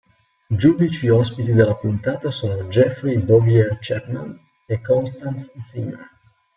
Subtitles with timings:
[0.49, 4.35] Giudici ospiti della puntata sono Jeffrey Bowyer-Chapman
[4.65, 6.09] e Constance Zimmer.